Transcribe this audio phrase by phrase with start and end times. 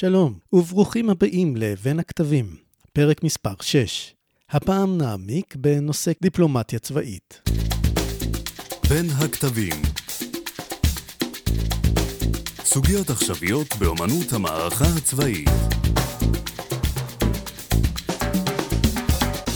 [0.00, 2.56] שלום, וברוכים הבאים ל"בין הכתבים",
[2.92, 4.14] פרק מספר 6.
[4.50, 7.50] הפעם נעמיק בנושא דיפלומטיה צבאית.
[8.88, 9.82] בין הכתבים
[12.64, 15.48] סוגיות עכשוויות באמנות המערכה הצבאית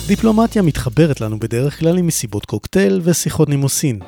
[0.07, 3.99] דיפלומטיה מתחברת לנו בדרך כלל עם מסיבות קוקטייל ושיחות נימוסין.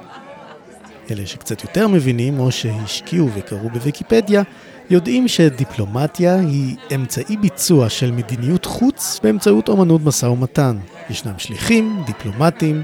[1.11, 4.43] אלה שקצת יותר מבינים, או שהשקיעו וקראו בוויקיפדיה,
[4.91, 10.79] יודעים שדיפלומטיה היא אמצעי ביצוע של מדיניות חוץ באמצעות אומנות משא ומתן.
[11.11, 12.83] ישנם שליחים, דיפלומטים,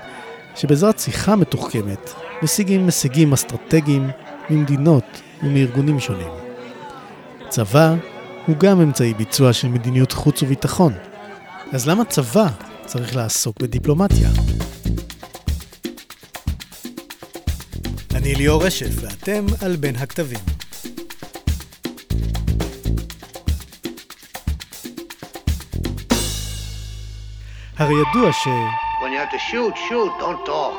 [0.57, 2.11] שבעזרת שיחה מתוחכמת
[2.43, 4.11] משיגים הישגים אסטרטגיים
[4.51, 5.05] ממדינות
[5.43, 6.29] ומארגונים שונים.
[7.49, 7.95] צבא
[8.47, 10.93] הוא גם אמצעי ביצוע של מדיניות חוץ וביטחון.
[11.73, 12.47] אז למה צבא
[12.87, 14.29] צריך לעסוק בדיפלומטיה?
[18.15, 20.60] אני ליאור רשף, ואתם על בין הכתבים.
[27.81, 28.47] הרי ידוע ש...
[29.03, 30.79] When you have to shoot, shoot, don't talk.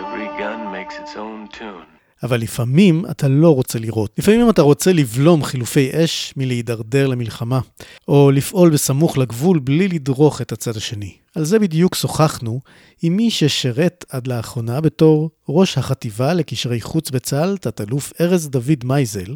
[0.00, 1.86] Every gun makes its own tune.
[2.22, 4.10] אבל לפעמים אתה לא רוצה לראות.
[4.18, 7.60] לפעמים אתה רוצה לבלום חילופי אש מלהידרדר למלחמה,
[8.08, 11.12] או לפעול בסמוך לגבול בלי לדרוך את הצד השני.
[11.34, 12.60] על זה בדיוק שוחחנו
[13.02, 19.34] עם מי ששירת עד לאחרונה בתור ראש החטיבה לקשרי חוץ בצה"ל, תת-אלוף ארז דוד מייזל,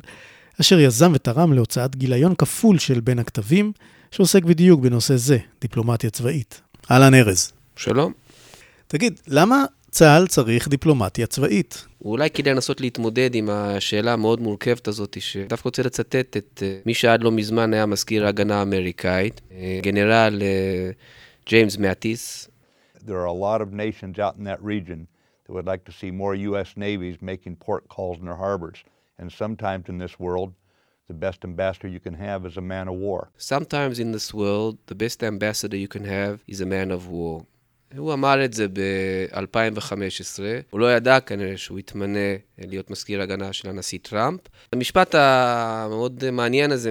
[0.61, 3.73] אשר יזם ותרם להוצאת גיליון כפול של בין הכתבים,
[4.13, 6.61] שעוסק בדיוק בנושא זה, דיפלומטיה צבאית.
[6.91, 7.53] אהלן ארז.
[7.77, 8.13] שלום.
[8.87, 11.87] תגיד, למה צה"ל צריך דיפלומטיה צבאית?
[12.05, 16.95] אולי כדאי לנסות להתמודד עם השאלה המאוד מורכבת הזאת, שדווקא רוצה לצטט את אה, מי
[16.95, 20.91] שעד לא מזמן היה מזכיר ההגנה האמריקאית, אה, גנרל אה,
[21.47, 22.49] ג'יימס מאטיס.
[23.07, 25.07] There are a lot of nations out in that region
[25.47, 26.77] that would like to see more U.S.
[26.77, 28.79] navies making port calls in their harbors.
[29.19, 30.53] And sometimes in this world,
[31.09, 33.21] the best ambassador you can have is a man of war.
[33.39, 37.45] Sometimes in this world, the best ambassador you can have is a man of war.
[37.97, 43.69] הוא אמר את זה ב-2015, הוא לא ידע כנראה שהוא יתמנה להיות מזכיר הגנה של
[43.69, 44.41] הנשיא טראמפ.
[44.73, 46.91] המשפט המאוד מעניין הזה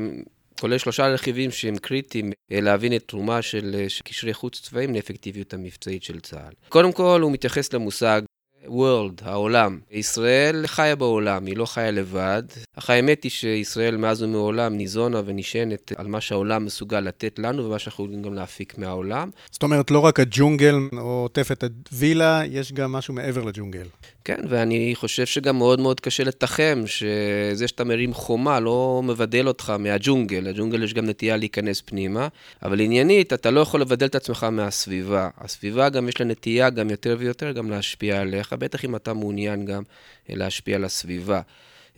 [0.60, 6.20] כולל שלושה רכיבים שהם קריטיים להבין את תרומה של קשרי חוץ צבאיים לאפקטיביות המבצעית של
[6.20, 6.54] צה"ל.
[6.70, 8.22] קודם כל, הוא מתייחס למושג
[8.68, 9.80] World, העולם.
[9.92, 12.44] ישראל חיה בעולם, היא לא חיה לבד.
[12.76, 17.80] אך האמת היא שישראל מאז ומעולם ניזונה ונשענת על מה שהעולם מסוגל לתת לנו ומה
[17.80, 19.30] שאנחנו יכולים גם להפיק מהעולם.
[19.52, 23.88] זאת אומרת, לא רק הג'ונגל או עוטפת הווילה, יש גם משהו מעבר לג'ונגל.
[24.26, 29.74] כן, ואני חושב שגם מאוד מאוד קשה לתחם שזה שאתה מרים חומה לא מבדל אותך
[29.80, 30.48] מהג'ונגל.
[30.48, 32.28] הג'ונגל יש גם נטייה להיכנס פנימה,
[32.64, 35.30] אבל עניינית, אתה לא יכול לבדל את עצמך מהסביבה.
[35.38, 39.66] הסביבה גם יש לה נטייה גם יותר ויותר גם להשפיע עליך, בטח אם אתה מעוניין
[39.66, 39.84] גם
[40.30, 41.42] להשפיע על הסביבה.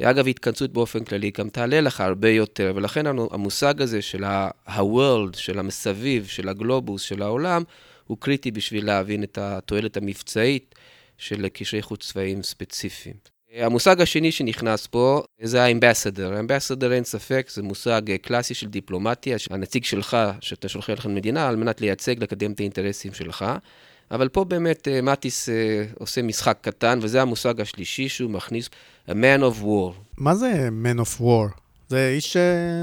[0.01, 5.59] אגב, התכנסות באופן כללי גם תעלה לך הרבה יותר, ולכן המושג הזה של ה-world, של
[5.59, 7.63] המסביב, של הגלובוס, של העולם,
[8.07, 10.75] הוא קריטי בשביל להבין את התועלת המבצעית
[11.17, 13.15] של קשרי חוץ צבאיים ספציפיים.
[13.55, 16.33] המושג השני שנכנס פה זה האמבסדר.
[16.33, 21.55] האמבסדר אין ספק, זה מושג קלאסי של דיפלומטיה, הנציג שלך, שאתה שולח לך למדינה, על
[21.55, 23.45] מנת לייצג, לקדם את האינטרסים שלך.
[24.11, 25.49] אבל פה באמת מטיס
[25.99, 28.69] עושה משחק קטן, וזה המושג השלישי שהוא מכניס,
[29.09, 29.93] a man of war.
[30.17, 31.59] מה זה man of war?
[31.89, 32.37] זה איש,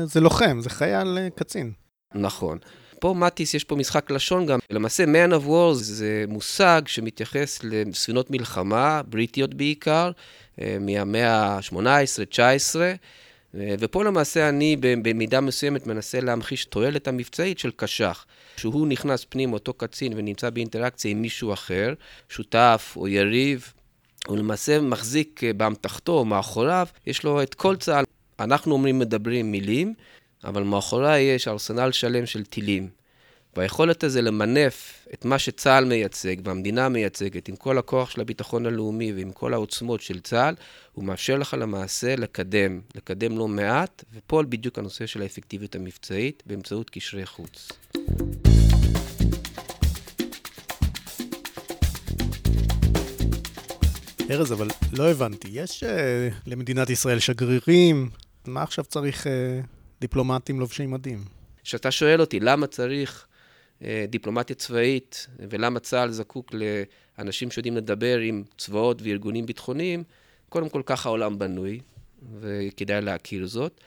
[0.05, 1.73] זה לוחם, זה חייל קצין.
[2.15, 2.59] נכון.
[3.01, 4.59] פה מטיס, יש פה משחק לשון גם.
[4.71, 10.11] למעשה, man of war זה מושג שמתייחס לספינות מלחמה, בריטיות בעיקר,
[10.81, 12.77] מהמאה ה-18-19,
[13.55, 18.27] ופה למעשה אני במידה מסוימת מנסה להמחיש תועלת המבצעית של קשח.
[18.57, 21.95] שהוא נכנס פנים, אותו קצין, ונמצא באינטראקציה עם מישהו אחר,
[22.29, 23.73] שותף או יריב,
[24.27, 28.05] הוא למעשה מחזיק באמתחתו או מאחוריו, יש לו את כל צה"ל.
[28.41, 29.95] אנחנו אומרים מדברים מילים,
[30.45, 32.89] אבל מאחוריי יש ארסנל שלם של טילים.
[33.57, 39.13] והיכולת הזה למנף את מה שצה"ל מייצג והמדינה מייצגת עם כל הכוח של הביטחון הלאומי
[39.13, 40.55] ועם כל העוצמות של צה"ל,
[40.93, 46.91] הוא מאפשר לך למעשה לקדם, לקדם לא מעט, ופה בדיוק הנושא של האפקטיביות המבצעית באמצעות
[46.91, 47.69] קשרי חוץ.
[54.31, 55.87] ארז, אבל לא הבנתי, יש uh,
[56.47, 58.11] למדינת ישראל שגרירים,
[58.47, 59.31] מה עכשיו צריך uh,
[60.01, 61.25] דיפלומטים לובשי מדים?
[61.65, 63.27] כשאתה שואל אותי למה צריך
[64.09, 66.51] דיפלומטיה צבאית, ולמה צה"ל זקוק
[67.19, 70.05] לאנשים שיודעים לדבר עם צבאות וארגונים ביטחוניים,
[70.49, 71.81] קודם כל ככה העולם בנוי,
[72.41, 73.81] וכדאי להכיר זאת.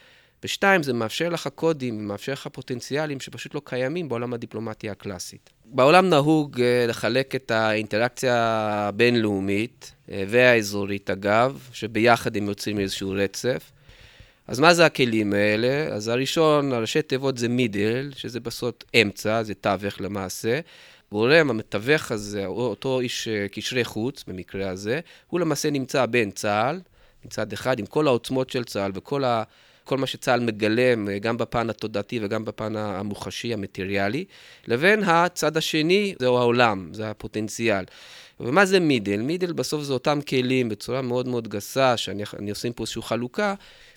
[0.43, 5.49] ושתיים, זה מאפשר לך קודים, מאפשר לך פוטנציאלים שפשוט לא קיימים בעולם הדיפלומטיה הקלאסית.
[5.65, 8.35] בעולם נהוג לחלק את האינטראקציה
[8.87, 13.71] הבינלאומית והאזורית, אגב, שביחד הם יוצרים איזשהו רצף.
[14.47, 15.95] אז מה זה הכלים האלה?
[15.95, 20.59] אז הראשון, הראשי תיבות זה מידל, שזה בסוף אמצע, זה תווך למעשה.
[21.11, 26.81] גורם, המתווך הזה, אותו איש אה, קשרי חוץ, במקרה הזה, הוא למעשה נמצא בין צה"ל,
[27.25, 29.43] מצד אחד, עם כל העוצמות של צה"ל וכל ה...
[29.83, 34.25] כל מה שצה"ל מגלם, אה, גם בפן התודעתי וגם בפן המוחשי, המטריאלי,
[34.67, 37.85] לבין הצד השני, זהו העולם, זה הפוטנציאל.
[38.39, 39.21] ומה זה מידל?
[39.21, 43.53] מידל בסוף זה אותם כלים בצורה מאוד מאוד גסה, שאני עושה פה איזושהי חלוקה,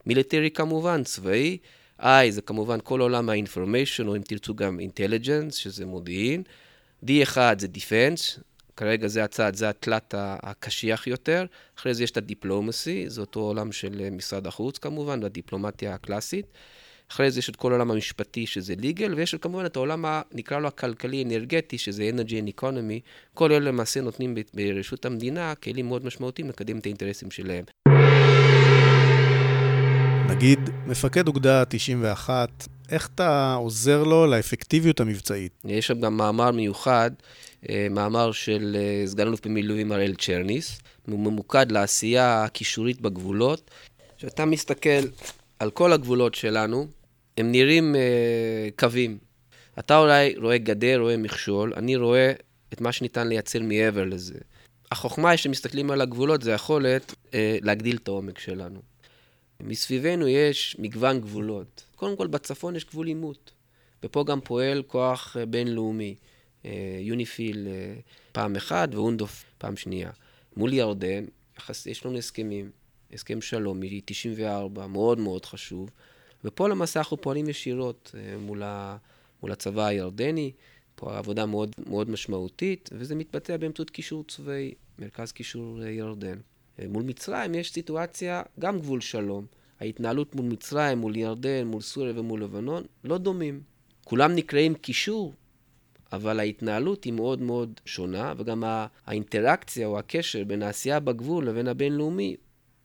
[0.06, 1.58] מיליטרי כמובן, צבאי.
[2.00, 6.42] I זה כמובן כל עולם ה-information, או אם תרצו גם intelligence, שזה מודיעין.
[7.04, 8.40] D1 זה defense,
[8.76, 11.44] כרגע זה הצעד, זה התלת הקשיח יותר.
[11.78, 16.46] אחרי זה יש את הדיפלומסי, זה אותו עולם של אה, משרד החוץ כמובן, והדיפלומטיה הקלאסית.
[17.10, 20.58] אחרי זה יש את כל העולם המשפטי, שזה legal, ויש כמובן את העולם, ה, נקרא
[20.58, 23.00] לו הכלכלי-אנרגטי, שזה energy and economy.
[23.34, 27.64] כל אלה למעשה נותנים ברשות המדינה כלים מאוד משמעותיים לקדם את האינטרסים שלהם.
[30.30, 32.48] נגיד, מפקד אוגדה 91,
[32.90, 35.52] איך אתה עוזר לו לאפקטיביות המבצעית?
[35.64, 37.10] יש שם גם מאמר מיוחד,
[37.90, 43.70] מאמר של אה, סגן אלוף במילואים אראל צ'רניס, הוא ממוקד לעשייה הקישורית בגבולות.
[44.18, 45.00] כשאתה מסתכל
[45.58, 46.86] על כל הגבולות שלנו,
[47.38, 49.18] הם נראים uh, קווים.
[49.78, 52.32] אתה אולי רואה גדר, רואה מכשול, אני רואה
[52.72, 54.38] את מה שניתן לייצר מעבר לזה.
[54.92, 58.80] החוכמה היא שמסתכלים על הגבולות, זה יכולת uh, להגדיל את העומק שלנו.
[59.60, 61.84] מסביבנו יש מגוון גבולות.
[61.96, 63.50] קודם כל, בצפון יש גבול עימות,
[64.02, 66.14] ופה גם פועל כוח uh, בינלאומי.
[67.00, 67.68] יוניפיל
[68.32, 70.10] פעם אחת ואונדוף פעם שנייה.
[70.56, 71.24] מול ירדן,
[71.86, 72.70] יש לנו הסכמים,
[73.12, 75.90] הסכם שלום מ-94, מאוד מאוד חשוב.
[76.44, 78.96] ופה למעשה אנחנו פועלים ישירות אה, מול, ה,
[79.42, 80.52] מול הצבא הירדני,
[80.94, 86.38] פה עבודה מאוד, מאוד משמעותית, וזה מתבצע באמצעות קישור צבאי, מרכז קישור אה, ירדן.
[86.78, 89.46] אה, מול מצרים יש סיטואציה, גם גבול שלום.
[89.80, 93.60] ההתנהלות מול מצרים, מול ירדן, מול סוריה ומול לבנון, לא דומים.
[94.04, 95.34] כולם נקראים קישור,
[96.12, 98.64] אבל ההתנהלות היא מאוד מאוד שונה, וגם
[99.06, 102.36] האינטראקציה או הקשר בין העשייה בגבול לבין הבינלאומי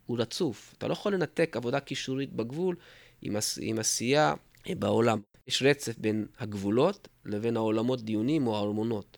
[0.06, 0.74] הוא רצוף.
[0.78, 2.76] אתה לא יכול לנתק עבודה קישורית בגבול
[3.22, 4.34] עם, עם עשייה
[4.70, 5.20] אה, בעולם.
[5.48, 9.18] יש רצף בין הגבולות לבין העולמות דיונים או הארמונות.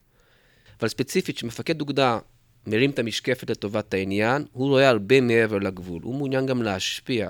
[0.80, 2.20] אבל ספציפית, כשמפקד אוגדה
[2.68, 6.04] מרים את המשקפת לטובת העניין, הוא רואה הרבה מעבר לגבול.
[6.04, 7.30] הוא מעוניין גם להשפיע,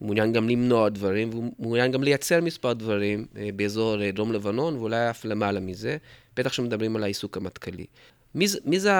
[0.00, 4.32] הוא מעוניין גם למנוע דברים, והוא מעוניין גם לייצר מספר דברים אה, באזור אה, דרום
[4.32, 5.96] לבנון, ואולי אף למעלה מזה,
[6.36, 7.86] בטח כשמדברים על העיסוק המטכ"לי.
[8.34, 8.90] מי, מי זה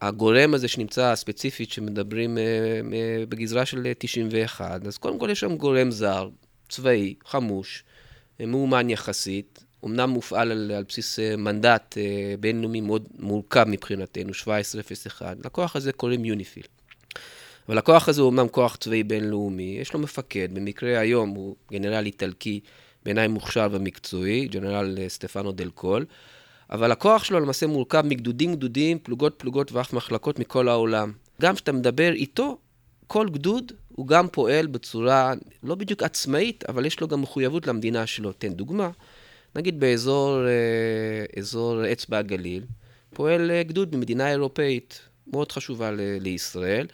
[0.00, 2.38] הגורם הזה שנמצא ספציפית, שמדברים
[3.28, 4.86] בגזרה של 91?
[4.86, 6.28] אז קודם כל יש שם גורם זר,
[6.68, 7.84] צבאי, חמוש,
[8.40, 15.36] מאומן יחסית, אמנם מופעל על, על בסיס אה, מנדט אה, בינלאומי מאוד מורכב מבחינתנו, 1701.
[15.44, 16.62] לכוח הזה קוראים יוניפיל.
[17.68, 22.06] אבל הכוח הזה הוא אמנם כוח צבאי בינלאומי, יש לו מפקד, במקרה היום הוא גנרל
[22.06, 22.60] איטלקי,
[23.04, 26.04] בעיניי מוכשר ומקצועי, גנרל אה, סטפנו דל קול,
[26.70, 31.12] אבל הכוח שלו למעשה מורכב מגדודים גדודים, פלוגות פלוגות ואף מחלקות מכל העולם.
[31.42, 32.58] גם כשאתה מדבר איתו,
[33.06, 35.32] כל גדוד הוא גם פועל בצורה
[35.62, 38.32] לא בדיוק עצמאית, אבל יש לו גם מחויבות למדינה שלו.
[38.32, 38.90] תן דוגמה,
[39.56, 42.62] נגיד באזור אה, אזור אצבע הגליל,
[43.14, 45.90] פועל אה, גדוד ממדינה אירופאית מאוד חשובה
[46.20, 46.86] לישראל,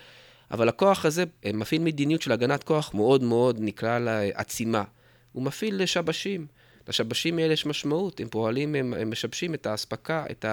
[0.52, 4.84] אבל הכוח הזה אה, מפעיל מדיניות של הגנת כוח מאוד מאוד, נקרא לה עצימה.
[5.32, 6.46] הוא מפעיל שבשים.
[6.88, 10.44] לשבשים האלה יש משמעות, הם פועלים, הם, הם משבשים את האספקה, את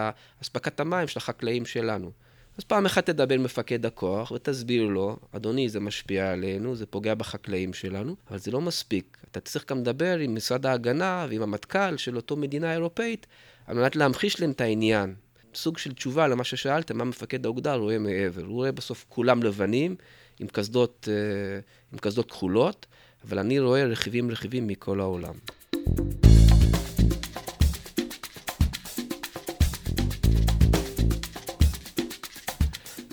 [0.43, 2.11] אספקת המים של החקלאים שלנו.
[2.57, 7.15] אז פעם אחת תדבר עם מפקד הכוח ותסביר לו, אדוני, זה משפיע עלינו, זה פוגע
[7.15, 9.17] בחקלאים שלנו, אבל זה לא מספיק.
[9.31, 13.27] אתה צריך גם לדבר עם משרד ההגנה ועם המטכ"ל של אותו מדינה אירופאית,
[13.67, 15.15] על מנת להמחיש להם את העניין.
[15.55, 18.41] סוג של תשובה למה ששאלתם, מה מפקד האוגדה רואה מעבר.
[18.41, 19.95] הוא רואה בסוף כולם לבנים,
[20.39, 21.59] עם קסדות, אה,
[21.93, 22.85] עם קסדות כחולות,
[23.27, 25.33] אבל אני רואה רכיבים רכיבים מכל העולם.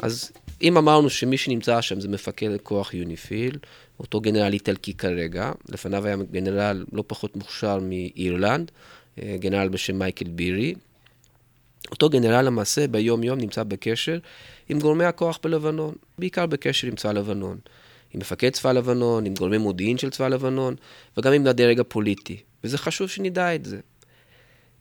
[0.03, 3.59] אז אם אמרנו שמי שנמצא שם זה מפקד כוח יוניפיל,
[4.01, 8.71] אותו גנרל איטלקי כרגע, לפניו היה גנרל לא פחות מוכשר מאירלנד,
[9.23, 10.75] אה, גנרל בשם מייקל בירי.
[11.91, 14.19] אותו גנרל למעשה ביום-יום נמצא בקשר
[14.69, 17.59] עם גורמי הכוח בלבנון, בעיקר בקשר עם צבא לבנון.
[18.15, 20.75] עם מפקד צבא לבנון, עם גורמי מודיעין של צבא לבנון,
[21.17, 22.37] וגם עם הדרג הפוליטי.
[22.65, 23.79] וזה חשוב שנדע את זה.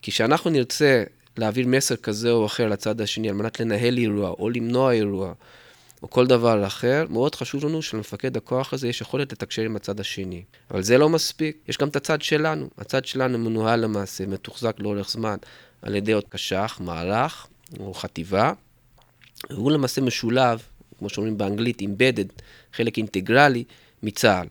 [0.01, 1.03] כי כשאנחנו נרצה
[1.37, 5.33] להעביר מסר כזה או אחר לצד השני על מנת לנהל אירוע או למנוע אירוע
[6.03, 9.99] או כל דבר אחר, מאוד חשוב לנו שלמפקד הכוח הזה יש יכולת לתקשר עם הצד
[9.99, 10.43] השני.
[10.71, 12.69] אבל זה לא מספיק, יש גם את הצד שלנו.
[12.77, 15.37] הצד שלנו מנוהל למעשה, מתוחזק לאורך זמן
[15.85, 17.47] על ידי עוד קש"ח, מערך
[17.79, 18.53] או חטיבה,
[19.49, 20.61] והוא למעשה משולב,
[20.99, 22.25] כמו שאומרים באנגלית, embedded,
[22.73, 23.63] חלק אינטגרלי
[24.03, 24.47] מצה"ל.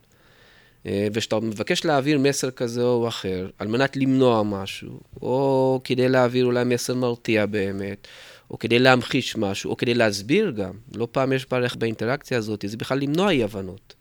[0.87, 6.45] אה, וכשאתה מבקש להעביר מסר כזה או אחר, על מנת למנוע משהו, או כדי להעביר
[6.45, 8.09] אולי מסר מרתיע באמת,
[8.51, 12.77] או כדי להמחיש משהו, או כדי להסביר גם, לא פעם יש ערך באינטראקציה הזאת, זה
[12.77, 13.95] בכלל למנוע אי-הבנות,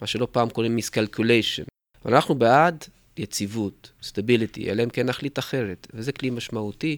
[0.00, 1.62] מה שלא פעם קוראים miscalculation.
[2.06, 2.84] אנחנו בעד
[3.16, 6.96] יציבות, סטביליטי, אלא אם כן נחליט אחרת, וזה כלי משמעותי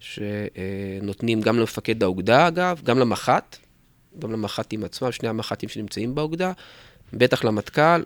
[0.00, 3.56] שנותנים גם למפקד האוגדה, אגב, גם למח"ט,
[4.18, 6.52] גם למח"טים עצמם, שני המח"טים שנמצאים באוגדה,
[7.12, 8.02] בטח למטכ"ל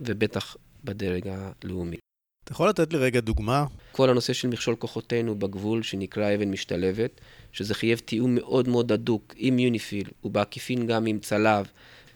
[0.00, 1.96] ובטח בדרג הלאומי.
[2.44, 3.64] אתה יכול לתת לי רגע דוגמה?
[3.92, 7.20] כל הנושא של מכשול כוחותינו בגבול, שנקרא אבן משתלבת,
[7.52, 11.66] שזה חייב תיאום מאוד מאוד הדוק עם יוניפיל, ובעקיפין גם עם צלב.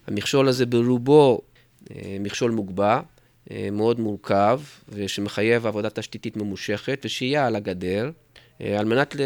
[0.06, 1.40] המכשול הזה ברובו
[1.90, 3.00] אה, מכשול מוגבע, אה,
[3.72, 8.10] מאוד מורכב, ושמחייב עבודה תשתיתית ממושכת, ושהייה על הגדר.
[8.60, 9.20] אה, על מנת, ל...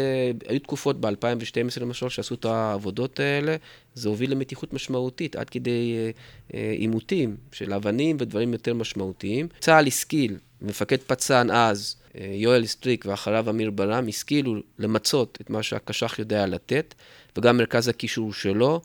[0.47, 3.55] היו תקופות ב-2012 למשל, שעשו את העבודות האלה,
[3.93, 6.11] זה הוביל למתיחות משמעותית, עד כדי
[6.53, 9.47] עימותים של אבנים ודברים יותר משמעותיים.
[9.59, 16.19] צה"ל השכיל, מפקד פצ"ן אז, יואל סטריק ואחריו אמיר ברם, השכילו למצות את מה שהקש"ח
[16.19, 16.93] יודע לתת,
[17.37, 18.81] וגם מרכז הקישור שלו,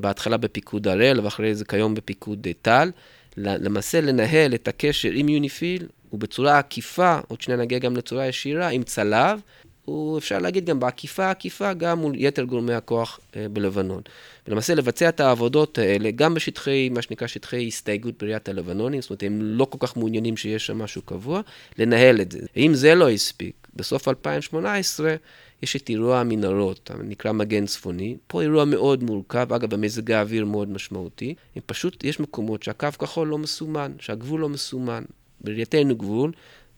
[0.00, 2.90] בהתחלה בפיקוד הראל, ואחרי זה כיום בפיקוד טל.
[3.36, 8.82] למעשה לנהל את הקשר עם יוניפיל, ובצורה עקיפה, עוד שניה נגיע גם לצורה ישירה, עם
[8.82, 9.40] צלב,
[9.86, 14.02] הוא אפשר להגיד גם בעקיפה עקיפה, גם מול יתר גורמי הכוח אה, בלבנון.
[14.48, 19.22] ולמעשה לבצע את העבודות האלה, גם בשטחי, מה שנקרא שטחי הסתייגות בראיית הלבנונים, זאת אומרת,
[19.22, 21.40] הם לא כל כך מעוניינים שיש שם משהו קבוע,
[21.78, 22.38] לנהל את זה.
[22.56, 25.14] אם זה לא הספיק, בסוף 2018,
[25.62, 28.16] יש את אירוע המנהרות, נקרא מגן צפוני.
[28.26, 31.34] פה אירוע מאוד מורכב, אגב, במזג האוויר מאוד משמעותי.
[31.66, 35.04] פשוט, יש מקומות שהקו כחול לא מסומן, שהגבול לא מסומן.
[35.40, 36.32] בראייתנו גבול,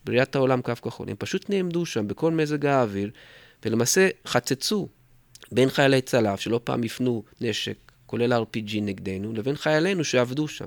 [0.09, 1.09] בראיית העולם קו כחול.
[1.09, 3.09] הם פשוט נעמדו שם בכל מזג האוויר,
[3.65, 4.87] ולמעשה חצצו
[5.51, 7.75] בין חיילי צלף, שלא פעם הפנו נשק,
[8.05, 10.65] כולל RPG נגדנו, לבין חיילינו שעבדו שם.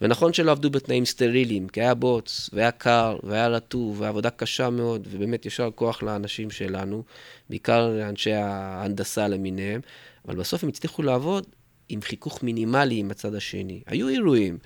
[0.00, 5.08] ונכון שלא עבדו בתנאים סטריליים, כי היה בוץ, והיה קר, והיה רטוב, ועבודה קשה מאוד,
[5.10, 7.02] ובאמת יישר כוח לאנשים שלנו,
[7.50, 9.80] בעיקר לאנשי ההנדסה למיניהם,
[10.28, 11.46] אבל בסוף הם הצליחו לעבוד
[11.88, 13.82] עם חיכוך מינימלי עם הצד השני.
[13.86, 14.58] היו אירועים.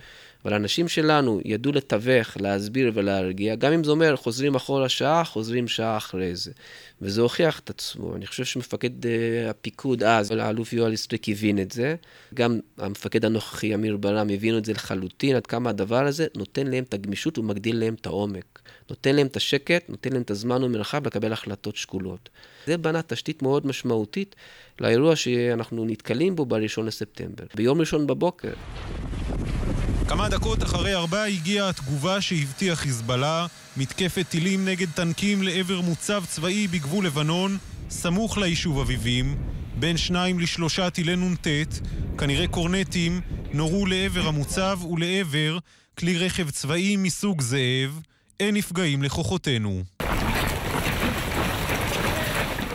[0.44, 5.68] אבל האנשים שלנו ידעו לתווך, להסביר ולהרגיע, גם אם זה אומר חוזרים אחורה שעה, חוזרים
[5.68, 6.50] שעה אחרי זה.
[7.02, 8.16] וזה הוכיח את עצמו.
[8.16, 9.08] אני חושב שמפקד אה,
[9.50, 11.94] הפיקוד אז, האלוף יואל סטריק הבין את זה.
[12.34, 16.84] גם המפקד הנוכחי, אמיר ברעם, הבינו את זה לחלוטין, עד כמה הדבר הזה נותן להם
[16.84, 18.58] את הגמישות ומגדיל להם את העומק.
[18.90, 22.28] נותן להם את השקט, נותן להם את הזמן ומרחב לקבל החלטות שקולות.
[22.66, 24.36] זה בנה תשתית מאוד משמעותית
[24.80, 27.44] לאירוע שאנחנו נתקלים בו ב-1 לספטמבר.
[27.54, 28.52] ביום ראשון בבוקר.
[30.08, 33.46] כמה דקות אחרי ארבע הגיעה התגובה שהבטיח חיזבאללה,
[33.76, 37.58] מתקפת טילים נגד טנקים לעבר מוצב צבאי בגבול לבנון,
[37.90, 39.36] סמוך ליישוב אביבים,
[39.78, 41.46] בין שניים לשלושה טילי נ"ט,
[42.18, 43.20] כנראה קורנטים,
[43.52, 45.58] נורו לעבר המוצב ולעבר
[45.98, 48.00] כלי רכב צבאי מסוג זאב,
[48.40, 49.82] אין נפגעים לכוחותינו.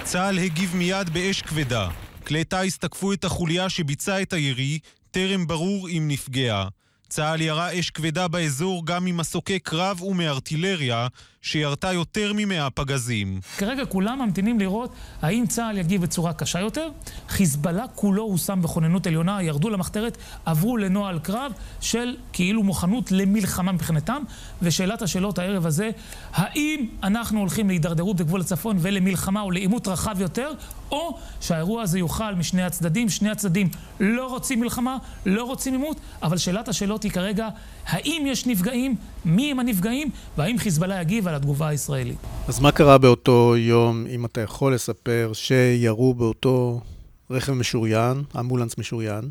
[0.03, 1.89] צה"ל הגיב מיד באש כבדה.
[2.27, 4.79] כלי טיס תקפו את החוליה שביצעה את הירי,
[5.11, 6.67] טרם ברור אם נפגעה.
[7.13, 11.07] צה"ל ירה אש כבדה באזור גם ממסוקי קרב ומארטילריה,
[11.43, 13.39] שירתה יותר ממאה פגזים.
[13.57, 16.89] כרגע כולם ממתינים לראות האם צה"ל יגיב בצורה קשה יותר.
[17.29, 24.23] חיזבאללה כולו הושם בכוננות עליונה, ירדו למחתרת, עברו לנוהל קרב של כאילו מוכנות למלחמה מבחינתם.
[24.61, 25.89] ושאלת השאלות הערב הזה,
[26.33, 30.51] האם אנחנו הולכים להידרדרות בגבול הצפון ולמלחמה או לעימות רחב יותר,
[30.91, 33.69] או שהאירוע הזה יוכל משני הצדדים, שני הצדדים
[33.99, 37.49] לא רוצים מלחמה, לא רוצים עימות, אבל שאלת השאלות היא כרגע,
[37.85, 38.95] האם יש נפגעים,
[39.25, 42.17] מי הם הנפגעים, והאם חיזבאללה יגיב על התגובה הישראלית.
[42.47, 46.81] אז מה קרה באותו יום, אם אתה יכול לספר, שירו באותו
[47.29, 49.29] רכב משוריין, אמבולנס משוריין?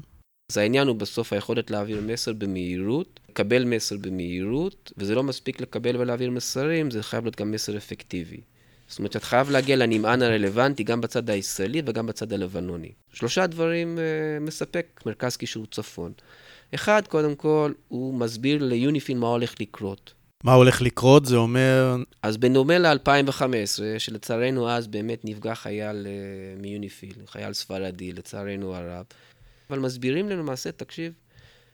[0.52, 5.96] אז העניין הוא בסוף היכולת להעביר מסר במהירות, לקבל מסר במהירות, וזה לא מספיק לקבל
[5.96, 8.40] ולהעביר מסרים, זה חייב להיות גם מסר אפקטיבי.
[8.88, 12.92] זאת אומרת, אתה חייב להגיע לנמען הרלוונטי גם בצד הישראלי וגם בצד הלבנוני.
[13.12, 16.12] שלושה דברים uh, מספק מרכז קישור צפון.
[16.74, 20.12] אחד, קודם כל, הוא מסביר ליוניפין מה הולך לקרות.
[20.42, 21.26] מה הולך לקרות?
[21.26, 21.96] זה אומר...
[22.22, 23.44] אז בדומה ל-2015,
[23.98, 29.04] שלצערנו אז באמת נפגע חייל uh, מיוניפיל, חייל ספרדי, לצערנו הרב.
[29.70, 31.12] אבל מסבירים לנו למעשה, תקשיב,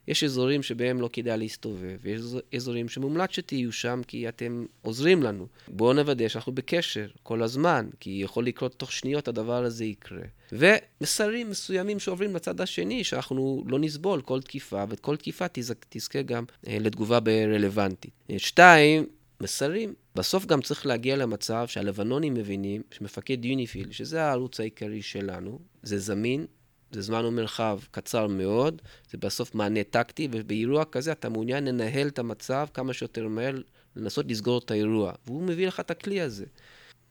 [0.08, 2.20] יש אזורים שבהם לא כדאי להסתובב, ויש
[2.54, 5.46] אזורים שמומלץ שתהיו שם כי אתם עוזרים לנו.
[5.68, 10.22] בואו נוודא שאנחנו בקשר כל הזמן, כי יכול לקרות תוך שניות הדבר הזה יקרה.
[10.52, 15.46] ומסרים מסוימים שעוברים לצד השני, שאנחנו לא נסבול כל תקיפה, וכל תקיפה
[15.90, 17.18] תזכה גם אה, לתגובה
[17.54, 18.12] רלוונטית.
[18.38, 19.06] שתיים,
[19.40, 19.94] מסרים.
[20.14, 26.46] בסוף גם צריך להגיע למצב שהלבנונים מבינים שמפקד יוניפיל, שזה הערוץ העיקרי שלנו, זה זמין,
[26.92, 32.18] זה זמן ומרחב קצר מאוד, זה בסוף מענה טקטי, ובאירוע כזה אתה מעוניין לנהל את
[32.18, 33.54] המצב כמה שיותר מהר,
[33.96, 36.44] לנסות לסגור את האירוע, והוא מביא לך את הכלי הזה.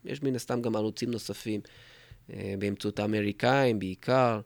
[0.06, 1.62] יש מן הסתם גם ערוצים נוספים,
[2.34, 4.40] אה, באמצעות האמריקאים בעיקר,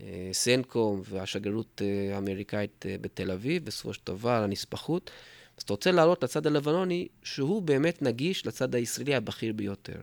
[0.00, 5.10] אה, סנקום והשגרירות אה, האמריקאית בתל אביב, בסופו של דבר, הנספחות.
[5.56, 10.00] אז אתה רוצה להראות לצד הלבנוני שהוא באמת נגיש לצד הישראלי הבכיר ביותר.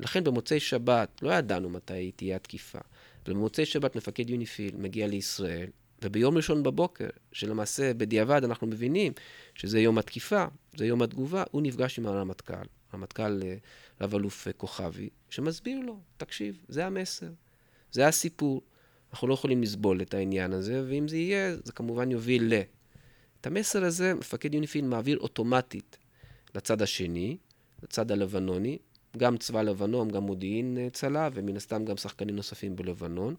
[0.00, 2.78] לכן במוצאי שבת, לא ידענו מתי תהיה התקיפה,
[3.26, 5.70] במוצאי שבת מפקד יוניפיל מגיע לישראל,
[6.02, 9.12] וביום ראשון בבוקר, שלמעשה בדיעבד אנחנו מבינים
[9.54, 10.44] שזה יום התקיפה,
[10.76, 12.64] זה יום התגובה, הוא נפגש עם הרמטכ"ל,
[12.94, 13.56] רמטכ"ל אה,
[14.00, 17.28] רב-אלוף אה, כוכבי, שמסביר לו, תקשיב, זה המסר,
[17.92, 18.62] זה הסיפור.
[19.12, 22.60] אנחנו לא יכולים לסבול את העניין הזה, ואם זה יהיה, זה כמובן יוביל ל...
[23.40, 25.98] את המסר הזה מפקד יוניפיל מעביר אוטומטית
[26.54, 27.36] לצד השני,
[27.82, 28.78] לצד הלבנוני,
[29.16, 33.34] גם צבא לבנון, גם מודיעין אה, צלע, ומן הסתם גם שחקנים נוספים בלבנון.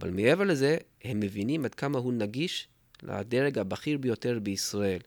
[0.00, 2.68] אבל מעבר לזה, הם מבינים עד כמה הוא נגיש
[3.02, 5.00] לדרג הבכיר ביותר בישראל.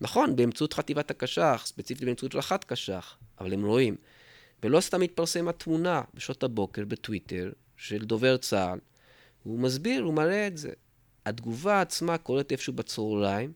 [0.00, 3.96] נכון, באמצעות חטיבת הקש"ח, ספציפית באמצעות רח"ט קש"ח, אבל הם רואים.
[4.62, 8.78] ולא סתם מתפרסם התמונה בשעות הבוקר בטוויטר של דובר צה"ל.
[9.42, 10.70] הוא מסביר, הוא מראה את זה.
[11.26, 13.52] התגובה עצמה קורית איפשהו בצהריים,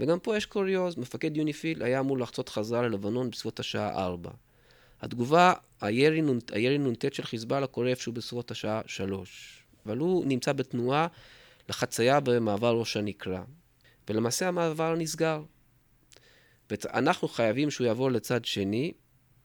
[0.00, 4.30] וגם פה יש קוריוז, מפקד יוניפיל היה אמור לחצות חזרה ללבנון בסביבות השעה 4.
[5.04, 9.64] התגובה, הירי, נ"ט של חיזבאללה קורה איפשהו בסביבות השעה 3.
[9.86, 11.06] אבל הוא נמצא בתנועה
[11.68, 13.42] לחצייה במעבר ראש הנקרה.
[14.08, 15.42] ולמעשה המעבר נסגר.
[16.70, 18.92] ואנחנו חייבים שהוא יעבור לצד שני,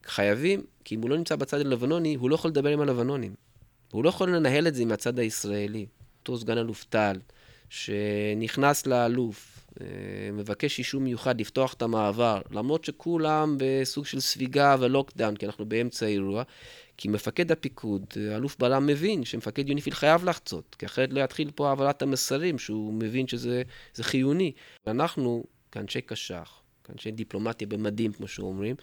[0.06, 3.36] חייבים, כי אם הוא לא נמצא בצד הלבנוני, הוא לא יכול לדבר עם הלבנונים.
[3.92, 5.86] הוא לא יכול לנהל את זה עם הצד הישראלי.
[6.20, 7.20] אותו סגן אלוף טל,
[7.70, 9.68] שנכנס לאלוף,
[10.34, 16.06] מבקש אישור מיוחד לפתוח את המעבר, למרות שכולם בסוג של ספיגה ולוקדאון, כי אנחנו באמצע
[16.06, 16.44] האירוע,
[16.98, 18.06] כי מפקד הפיקוד,
[18.36, 22.94] אלוף בלם, מבין שמפקד יוניפיל חייב לחצות, כי אחרת לא יתחיל פה העברת המסרים, שהוא
[22.94, 23.64] מבין שזה
[24.02, 24.52] חיוני.
[24.86, 28.76] ואנחנו, כאנשי קש"ח, כאנשי דיפלומטיה במדים, כמו שאומרים,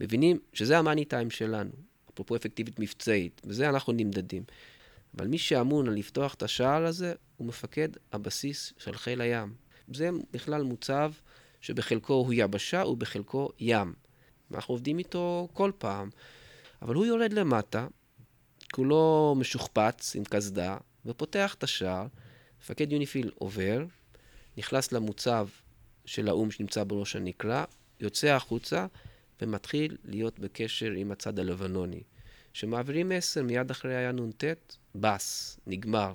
[0.00, 1.70] מבינים שזה המאני טיים שלנו,
[2.14, 4.42] אפרופו אפקטיבית מבצעית, וזה אנחנו נמדדים.
[5.16, 9.61] אבל מי שאמון על לפתוח את השער הזה, הוא מפקד הבסיס של חיל הים.
[9.94, 11.12] זה בכלל מוצב
[11.60, 13.94] שבחלקו הוא יבשה ובחלקו ים.
[14.50, 16.10] ואנחנו עובדים איתו כל פעם.
[16.82, 17.86] אבל הוא יורד למטה,
[18.72, 22.06] כולו משוכפץ עם קסדה, ופותח את השער.
[22.60, 23.84] מפקד יוניפיל עובר,
[24.56, 25.48] נכנס למוצב
[26.04, 27.64] של האו"ם שנמצא בראש הנקרה,
[28.00, 28.86] יוצא החוצה
[29.42, 32.02] ומתחיל להיות בקשר עם הצד הלבנוני.
[32.52, 34.44] שמעבירים מסר מיד אחרי היה נ"ט,
[34.94, 36.12] בס, נגמר.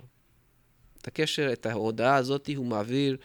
[1.02, 3.18] את הקשר, את ההודעה הזאת הוא מעביר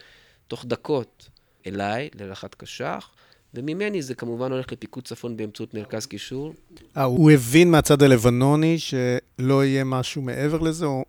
[0.53, 1.29] תוך דקות
[1.67, 3.11] אליי, לרח"ט קש"ח,
[3.55, 6.55] וממני זה כמובן הולך לפיקוד צפון באמצעות מרכז קישור.
[6.97, 11.05] אה, הוא הבין מהצד הלבנוני שלא יהיה משהו מעבר לזה, או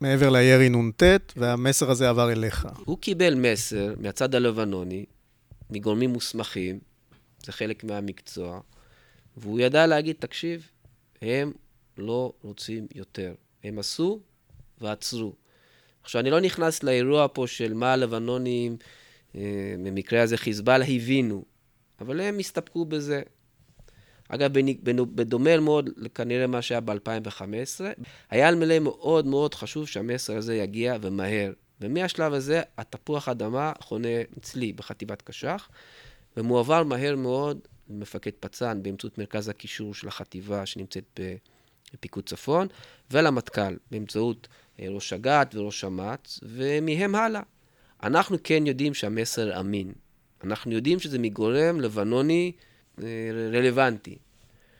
[0.00, 1.02] מעבר לירי נ"ט,
[1.36, 2.68] והמסר הזה עבר אליך.
[2.84, 5.04] הוא קיבל מסר מהצד הלבנוני,
[5.70, 6.78] מגורמים מוסמכים,
[7.46, 8.60] זה חלק מהמקצוע,
[9.36, 10.68] והוא ידע להגיד, תקשיב,
[11.22, 11.52] הם
[11.98, 13.34] לא רוצים יותר.
[13.64, 14.20] הם עשו
[14.80, 15.43] ועצרו.
[16.04, 18.76] עכשיו, אני לא נכנס לאירוע פה של מה הלבנונים,
[19.34, 21.44] אה, במקרה הזה חיזבאללה, הבינו.
[22.00, 23.22] אבל הם הסתפקו בזה.
[24.28, 24.50] אגב,
[25.14, 27.44] בדומה מאוד כנראה מה שהיה ב-2015,
[28.30, 31.52] היה על מלא מאוד מאוד חשוב שהמסר הזה יגיע ומהר.
[31.80, 35.68] ומהשלב הזה, התפוח אדמה חונה אצלי בחטיבת קש"ח,
[36.36, 37.58] ומועבר מהר מאוד
[37.90, 41.20] למפקד פצ"ן באמצעות מרכז הקישור של החטיבה שנמצאת
[41.92, 42.66] בפיקוד צפון,
[43.10, 44.48] ולמטכ"ל באמצעות
[44.80, 47.42] ראש אג"ת וראש אמ"ץ, ומהם הלאה.
[48.02, 49.92] אנחנו כן יודעים שהמסר אמין.
[50.44, 52.52] אנחנו יודעים שזה מגורם לבנוני
[53.02, 53.04] אה,
[53.52, 54.18] רלוונטי.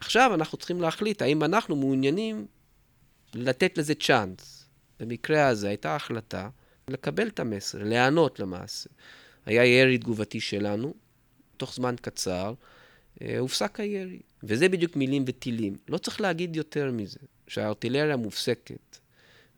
[0.00, 2.46] עכשיו אנחנו צריכים להחליט האם אנחנו מעוניינים
[3.34, 4.68] לתת לזה צ'אנס.
[5.00, 6.48] במקרה הזה הייתה החלטה
[6.88, 8.90] לקבל את המסר, להיענות למעשה.
[9.46, 10.94] היה ירי תגובתי שלנו,
[11.56, 12.54] תוך זמן קצר,
[13.22, 14.20] אה, הופסק הירי.
[14.42, 15.76] וזה בדיוק מילים וטילים.
[15.88, 18.98] לא צריך להגיד יותר מזה, שהארטילריה מופסקת,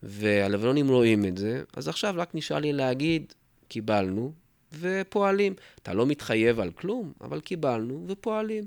[0.03, 3.33] והלבנונים רואים את זה, אז עכשיו רק נשאר לי להגיד,
[3.69, 4.33] קיבלנו,
[4.81, 5.55] ופועלים.
[5.83, 8.65] אתה לא מתחייב על כלום, אבל קיבלנו ופועלים.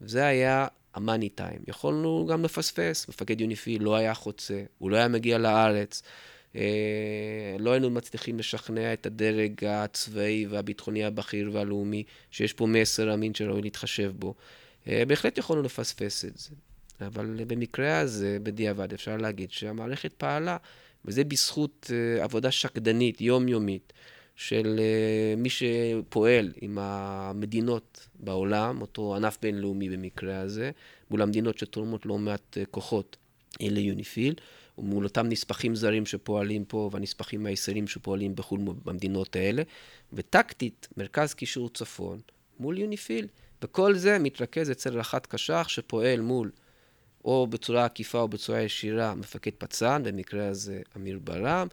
[0.00, 1.58] זה היה המאני טיים.
[1.66, 3.08] יכולנו גם לפספס.
[3.08, 6.02] מפקד יוניפיל לא היה חוצה, הוא לא היה מגיע לארץ.
[6.56, 13.34] אה, לא היינו מצליחים לשכנע את הדרג הצבאי והביטחוני הבכיר והלאומי שיש פה מסר אמין
[13.34, 14.34] שראוי להתחשב בו.
[14.88, 16.50] אה, בהחלט יכולנו לפספס את זה.
[17.00, 20.56] אבל במקרה הזה, בדיעבד, אפשר להגיד שהמערכת פעלה,
[21.04, 23.92] וזה בזכות אה, עבודה שקדנית, יומיומית,
[24.38, 30.70] של uh, מי שפועל עם המדינות בעולם, אותו ענף בינלאומי במקרה הזה,
[31.10, 33.16] מול המדינות שתורמות לא מעט uh, כוחות
[33.60, 34.34] ליוניפיל.
[34.78, 39.62] מול אותם נספחים זרים שפועלים פה, והנספחים הישראלים שפועלים בחו"ל במדינות האלה,
[40.12, 42.20] וטקטית, מרכז קישור צפון
[42.60, 43.26] מול יוניפיל.
[43.62, 46.50] וכל זה מתרכז אצל רח"ט קש"ח שפועל מול,
[47.28, 51.66] או בצורה עקיפה או בצורה ישירה, מפקד פצ"ן, במקרה הזה אמיר ברם,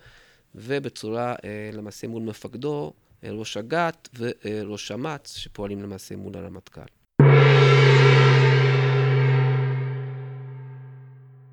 [0.55, 6.81] ובצורה, אה, למעשה, מול מפקדו, אה, ראש אג"ת וראש אמ"ץ, שפועלים למעשה מול הרמטכ"ל.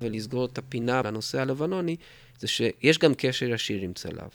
[0.01, 1.95] ולסגור את הפינה בנושא הלבנוני,
[2.39, 4.29] זה שיש גם קשר ישיר עם צלב.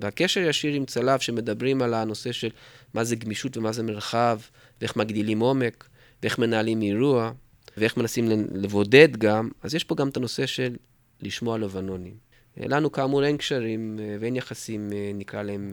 [0.00, 2.50] והקשר ישיר עם צלב, שמדברים על הנושא של
[2.94, 4.40] מה זה גמישות ומה זה מרחב,
[4.80, 5.88] ואיך מגדילים עומק,
[6.22, 7.32] ואיך מנהלים אירוע,
[7.76, 10.76] ואיך מנסים לבודד גם, אז יש פה גם את הנושא של
[11.20, 12.32] לשמוע לבנונים.
[12.56, 15.72] לנו כאמור אין קשרים אה, ואין יחסים, אה, נקרא להם,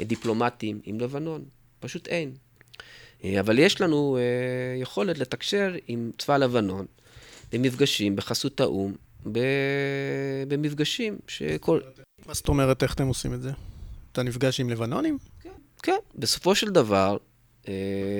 [0.00, 1.44] אה, דיפלומטיים עם לבנון.
[1.80, 2.32] פשוט אין.
[3.40, 4.18] אבל יש לנו
[4.80, 6.86] יכולת לתקשר עם צבא לבנון
[7.52, 8.92] במפגשים, בחסות האו"ם,
[10.48, 11.80] במפגשים שכל...
[12.26, 13.50] מה זאת אומרת, איך אתם עושים את זה?
[14.12, 15.18] אתה נפגש עם לבנונים?
[15.40, 15.50] כן.
[15.82, 15.96] כן.
[16.14, 17.16] בסופו של דבר,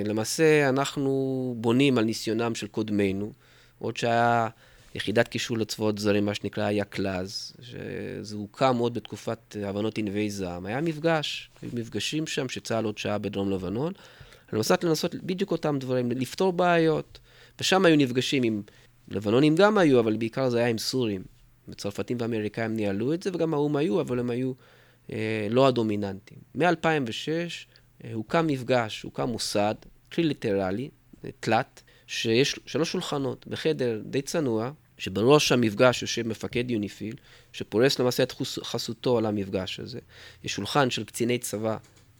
[0.05, 3.31] למעשה אנחנו בונים על ניסיונם של קודמינו,
[3.79, 4.47] עוד שהיה
[4.95, 10.65] יחידת קישור לצבאות זרים, מה שנקרא היה קלאז, שזה הוקם עוד בתקופת הבנות ענבי זעם.
[10.65, 13.93] היה מפגש, היו מפגשים שם שצה"ל עוד שעה בדרום לבנון,
[14.53, 17.19] מנת לנסות בדיוק אותם דברים, לפתור בעיות.
[17.59, 18.61] ושם היו נפגשים עם,
[19.07, 21.23] לבנונים גם היו, אבל בעיקר זה היה עם סורים.
[21.67, 24.53] וצרפתים ואמריקאים ניהלו את זה, וגם האו"ם היו, אבל הם היו
[25.11, 26.39] אה, לא הדומיננטיים.
[26.55, 27.47] מ-2006 אה,
[28.13, 29.75] הוקם מפגש, הוקם מוסד,
[30.09, 30.89] טריליטרלי,
[31.39, 37.15] תלת, שיש שלוש שולחנות בחדר די צנוע, שבראש המפגש יושב מפקד יוניפיל,
[37.53, 38.33] שפורס למעשה את
[38.63, 39.99] חסותו על המפגש הזה.
[40.43, 41.77] יש שולחן של קציני צבא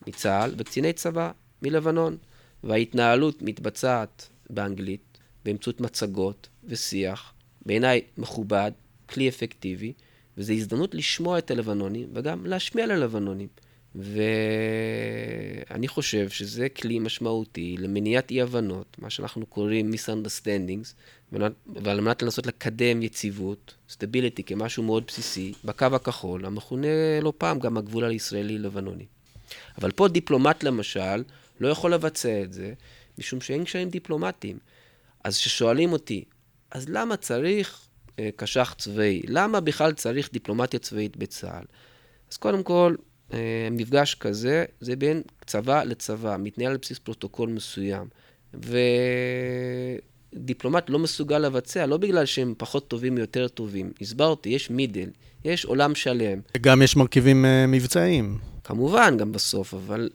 [0.07, 2.17] מצה"ל וקציני צבא מלבנון,
[2.63, 7.33] וההתנהלות מתבצעת באנגלית, באמצעות מצגות ושיח,
[7.65, 8.71] בעיניי מכובד,
[9.09, 9.93] כלי אפקטיבי,
[10.37, 13.47] וזו הזדמנות לשמוע את הלבנונים וגם להשמיע ללבנונים.
[13.95, 20.93] ואני חושב שזה כלי משמעותי למניעת אי-הבנות, מה שאנחנו קוראים misunderstandings,
[21.83, 27.77] ועל מנת לנסות לקדם יציבות, stability כמשהו מאוד בסיסי, בקו הכחול, המכונה לא פעם גם
[27.77, 29.05] הגבול הישראלי-לבנוני.
[29.77, 31.23] אבל פה דיפלומט למשל
[31.59, 32.73] לא יכול לבצע את זה,
[33.17, 34.57] משום שאין קשיים דיפלומטיים.
[35.23, 36.23] אז כששואלים אותי,
[36.71, 37.87] אז למה צריך
[38.19, 39.21] אה, קש"ח צבאי?
[39.27, 41.65] למה בכלל צריך דיפלומטיה צבאית בצה"ל?
[42.31, 42.95] אז קודם כל,
[43.71, 48.07] מפגש כזה, זה בין צבא לצבא, מתנהל על בסיס פרוטוקול מסוים.
[50.33, 53.91] ודיפלומט לא מסוגל לבצע, לא בגלל שהם פחות טובים או יותר טובים.
[54.01, 55.09] הסברתי, יש middle,
[55.45, 56.39] יש עולם שלם.
[56.61, 58.37] גם יש מרכיבים uh, מבצעיים.
[58.63, 60.09] כמובן, גם בסוף, אבל...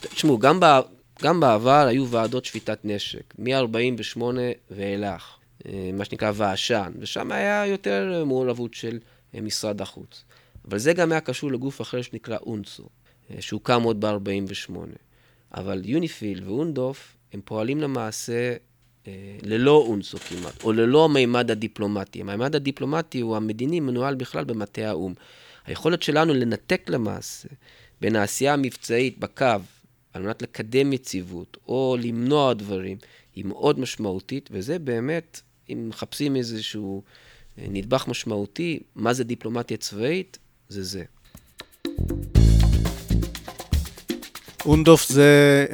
[0.00, 0.80] תשמעו, גם, בע...
[1.22, 4.22] גם בעבר היו ועדות שביתת נשק, מ-48
[4.70, 8.98] ואילך, אה, מה שנקרא ועשן, ושם היה יותר מעורבות של
[9.34, 10.24] משרד החוץ.
[10.70, 12.88] אבל זה גם היה קשור לגוף אחר שנקרא אונסו,
[13.30, 14.74] אה, שהוקם עוד ב-48.
[15.54, 18.54] אבל יוניפיל ואונדוף, הם פועלים למעשה
[19.06, 22.20] אה, ללא אונסו כמעט, או ללא המימד הדיפלומטי.
[22.20, 25.14] המימד הדיפלומטי הוא המדיני מנוהל בכלל במטה האו"ם.
[25.66, 27.48] היכולת שלנו לנתק למעשה
[28.00, 29.46] בין העשייה המבצעית בקו,
[30.12, 32.96] על מנת לקדם יציבות, או למנוע דברים,
[33.34, 37.02] היא מאוד משמעותית, וזה באמת, אם מחפשים איזשהו
[37.58, 40.38] אה, נדבך משמעותי, מה זה דיפלומטיה צבאית,
[40.70, 41.04] זה זה.
[44.66, 45.66] אונדוף זה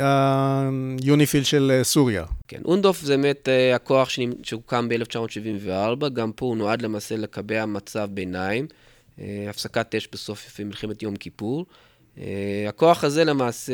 [1.03, 2.25] היוניפיל של אה, סוריה.
[2.49, 4.09] כן, אונדוף זה באמת אה, הכוח
[4.43, 8.67] שהוקם ב-1974, גם פה הוא נועד למעשה לקבע מצב ביניים,
[9.21, 11.67] אה, הפסקת אש בסוף מלחמת יום כיפור.
[12.69, 13.73] הכוח הזה למעשה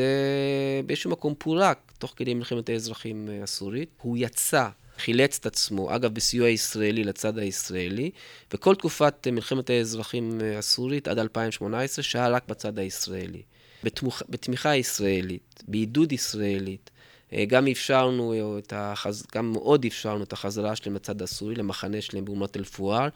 [0.87, 3.89] באיזשהו מקום פורק תוך כדי מלחמת האזרחים הסורית.
[4.03, 4.69] הוא יצא
[5.05, 8.11] חילץ את עצמו, אגב, בסיוע ישראלי לצד הישראלי,
[8.53, 13.43] וכל תקופת מלחמת האזרחים הסורית עד 2018 שהיה רק בצד הישראלי.
[13.85, 16.91] בתמוך, בתמיכה ישראלית, בעידוד ישראלית,
[17.33, 19.27] אה, גם אפשרנו אה, את החז...
[19.35, 23.09] גם מאוד אפשרנו את החזרה שלהם לצד הסורי, למחנה שלהם באומת אל-פואר,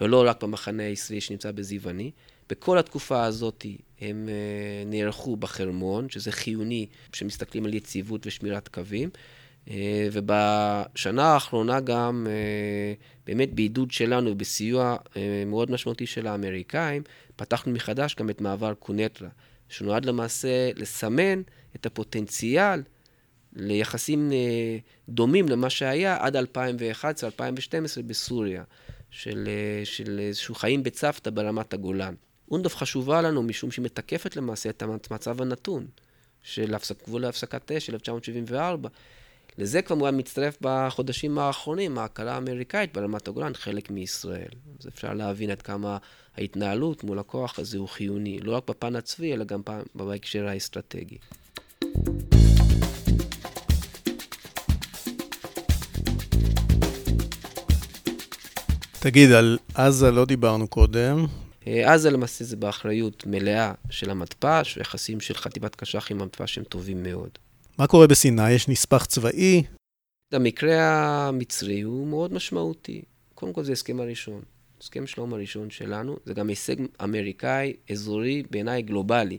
[0.00, 2.10] ולא רק במחנה הישראלי שנמצא בזיווני.
[2.50, 3.66] בכל התקופה הזאת
[4.00, 9.10] הם אה, נערכו בחרמון, שזה חיוני כשמסתכלים על יציבות ושמירת קווים.
[9.70, 12.94] אה, ובשנה האחרונה גם, אה,
[13.26, 17.02] באמת בעידוד שלנו ובסיוע אה, מאוד משמעותי של האמריקאים,
[17.36, 19.28] פתחנו מחדש גם את מעבר קונטרה,
[19.68, 21.42] שנועד למעשה לסמן
[21.76, 22.82] את הפוטנציאל
[23.56, 24.32] ליחסים
[25.08, 26.42] דומים למה שהיה עד 2011-2012
[28.06, 28.64] בסוריה,
[29.10, 29.48] של,
[29.84, 32.14] של איזשהו חיים בצוותא ברמת הגולן.
[32.50, 35.86] אונדוב חשובה לנו משום שהיא מתקפת למעשה את המצב הנתון
[36.42, 38.88] של הפסק, גבול להפסקת אש של 1974.
[39.58, 44.48] לזה כמובן מצטרף בחודשים האחרונים ההכרה האמריקאית ברמת הגולן חלק מישראל.
[44.80, 45.98] אז אפשר להבין עד כמה
[46.36, 49.60] ההתנהלות מול הכוח הזה הוא חיוני, לא רק בפן הצבאי, אלא גם
[49.94, 51.18] בהקשר האסטרטגי.
[59.00, 61.26] תגיד, על עזה לא דיברנו קודם.
[61.66, 66.64] אה, עזה למעשה זה באחריות מלאה של המתפ"ש, ויחסים של חטיבת קש"ח עם המתפ"ש הם
[66.64, 67.43] טובים מאוד.
[67.78, 68.50] מה קורה בסיני?
[68.50, 69.62] יש נספח צבאי?
[70.32, 70.78] המקרה
[71.28, 73.02] המצרי הוא מאוד משמעותי.
[73.34, 74.42] קודם כל זה הסכם הראשון.
[74.80, 79.38] הסכם שלום הראשון שלנו, זה גם הישג אמריקאי, אזורי, בעיניי גלובלי.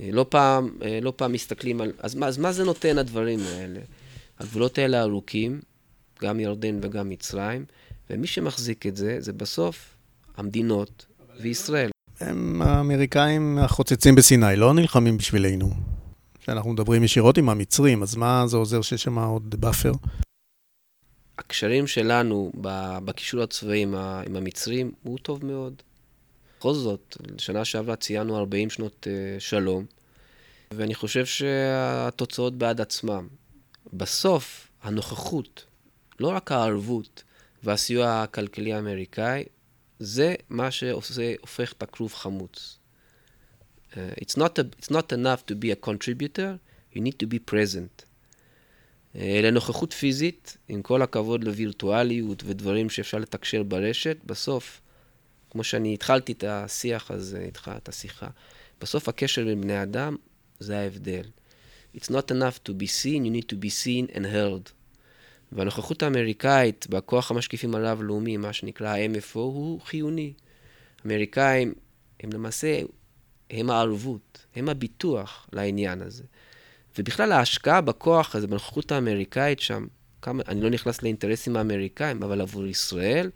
[0.00, 1.92] אה, לא פעם, אה, לא פעם מסתכלים על...
[1.98, 3.80] אז מה, אז מה זה נותן הדברים האלה?
[4.38, 5.60] הגבולות האלה ארוכים,
[6.22, 7.64] גם ירדן וגם מצרים,
[8.10, 9.94] ומי שמחזיק את זה, זה בסוף
[10.36, 11.06] המדינות
[11.40, 11.90] וישראל.
[12.20, 15.95] הם האמריקאים החוצצים בסיני, לא נלחמים בשבילנו.
[16.46, 19.92] שאנחנו מדברים ישירות עם המצרים, אז מה זה עוזר שיש שם עוד buffer?
[21.38, 22.52] הקשרים שלנו
[23.04, 25.82] בקישור הצבאי עם, עם המצרים הוא טוב מאוד.
[26.58, 29.84] בכל זאת, שנה שעברה ציינו 40 שנות אה, שלום,
[30.74, 33.28] ואני חושב שהתוצאות בעד עצמם.
[33.92, 35.64] בסוף, הנוכחות,
[36.20, 37.22] לא רק הערבות
[37.62, 39.44] והסיוע הכלכלי האמריקאי,
[39.98, 42.75] זה מה שהופך את הכרוב חמוץ.
[43.96, 46.58] Uh, it's, not a, it's not enough to be a contributor,
[46.92, 48.04] you need to be present.
[49.14, 54.80] Uh, לנוכחות פיזית, עם כל הכבוד לווירטואליות ודברים שאפשר לתקשר ברשת, בסוף,
[55.50, 58.28] כמו שאני התחלתי את השיח הזה איתך, את השיחה,
[58.80, 60.16] בסוף הקשר בין בני אדם
[60.60, 61.24] זה ההבדל.
[61.96, 64.70] It's not enough to be seen, you need to be seen and heard.
[65.52, 70.32] והנוכחות האמריקאית בכוח המשקיפים הרב-לאומי, מה שנקרא ה-MFO, הוא חיוני.
[71.06, 71.74] אמריקאים
[72.20, 72.80] הם למעשה,
[73.50, 76.24] הם הערבות, הם הביטוח לעניין הזה.
[76.98, 79.86] ובכלל ההשקעה בכוח הזה, בנוכחות האמריקאית שם,
[80.22, 83.30] כמה, אני לא נכנס לאינטרסים האמריקאים, אבל עבור ישראל,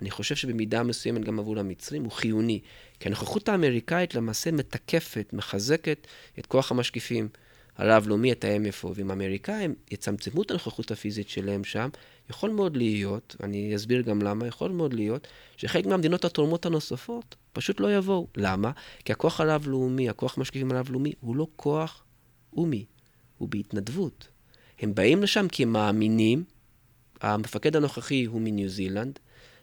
[0.00, 2.60] אני חושב שבמידה מסוימת גם עבור המצרים, הוא חיוני.
[3.00, 6.06] כי הנוכחות האמריקאית למעשה מתקפת, מחזקת
[6.38, 7.28] את כוח המשקיפים.
[7.78, 11.88] הרב-לאומי, את ה-MFO, ואם האמריקאים יצמצמו את הנוכחות הפיזית שלהם שם,
[12.30, 17.80] יכול מאוד להיות, אני אסביר גם למה, יכול מאוד להיות, שחלק מהמדינות התורמות הנוספות פשוט
[17.80, 18.26] לא יבואו.
[18.36, 18.70] למה?
[19.04, 22.04] כי הכוח הרב-לאומי, הכוח המשקיפים הרב-לאומי, הוא לא כוח
[22.56, 22.84] אומי,
[23.38, 24.28] הוא בהתנדבות.
[24.80, 26.44] הם באים לשם כי הם מאמינים,
[27.20, 29.18] המפקד הנוכחי הוא מניו זילנד,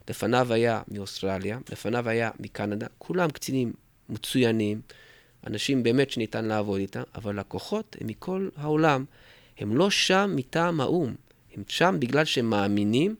[0.10, 3.74] לפניו היה מאוסטרליה, לפניו היה מקנדה, כולם קצינים
[4.10, 4.82] מצוינים,
[5.48, 9.06] אנשים באמת שניתן לעבוד איתם, אבל לקוחות הם מכל העולם.
[9.58, 11.14] הם לא שם מטעם האו"ם,
[11.56, 13.16] הם שם בגלל שהם מאמינים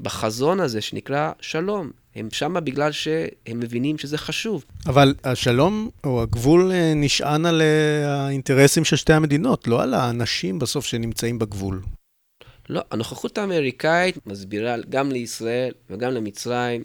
[0.00, 1.90] בחזון הזה שנקרא שלום.
[2.14, 4.64] הם שם בגלל שהם מבינים שזה חשוב.
[4.86, 10.58] אבל השלום או הגבול אה, נשען על אה, האינטרסים של שתי המדינות, לא על האנשים
[10.58, 11.82] בסוף שנמצאים בגבול.
[12.68, 16.84] לא, הנוכחות האמריקאית מסבירה גם לישראל וגם למצרים,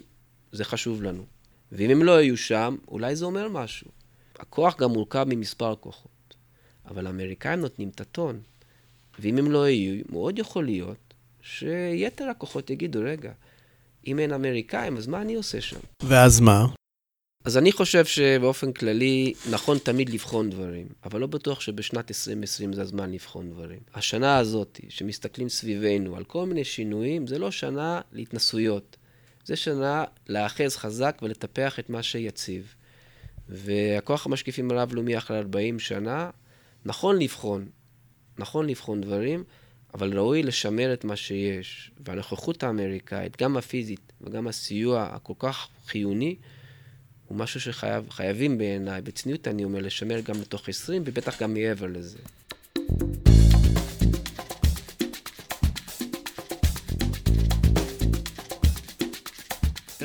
[0.51, 1.23] זה חשוב לנו.
[1.71, 3.87] ואם הם לא היו שם, אולי זה אומר משהו.
[4.39, 6.35] הכוח גם מורכב ממספר כוחות,
[6.85, 8.41] אבל האמריקאים נותנים את הטון.
[9.19, 13.31] ואם הם לא יהיו, מאוד יכול להיות שיתר הכוחות יגידו, רגע,
[14.07, 15.79] אם אין אמריקאים, אז מה אני עושה שם?
[16.03, 16.65] ואז מה?
[17.45, 22.81] אז אני חושב שבאופן כללי נכון תמיד לבחון דברים, אבל לא בטוח שבשנת 2020 זה
[22.81, 23.79] הזמן לבחון דברים.
[23.93, 28.97] השנה הזאת, שמסתכלים סביבנו על כל מיני שינויים, זה לא שנה להתנסויות.
[29.45, 32.73] זה שנה להאחז חזק ולטפח את מה שיציב.
[33.49, 36.29] והכוח המשקיפים הרב-לאומי אחרי 40 שנה,
[36.85, 37.65] נכון לבחון,
[38.37, 39.43] נכון לבחון דברים,
[39.93, 41.91] אבל ראוי לשמר את מה שיש.
[42.05, 46.35] והנוכחות האמריקאית, גם הפיזית וגם הסיוע הכל כך חיוני,
[47.27, 52.19] הוא משהו שחייבים בעיניי, בצניעות אני אומר, לשמר גם לתוך 20 ובטח גם מעבר לזה.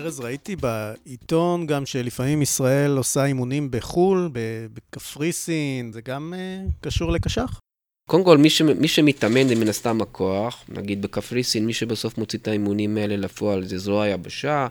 [0.05, 4.31] ארז, ראיתי בעיתון גם שלפעמים ישראל עושה אימונים בחו"ל,
[4.73, 7.61] בקפריסין, זה גם uh, קשור לקש"ח?
[8.09, 8.63] קודם כל, מי, ש...
[8.63, 10.65] מי שמתאמן זה מן הסתם הכוח.
[10.69, 14.67] נגיד בקפריסין, מי שבסוף מוציא את האימונים האלה לפועל זה זרוע היבשה.